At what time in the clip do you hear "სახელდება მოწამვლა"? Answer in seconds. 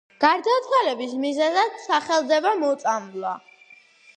1.83-3.37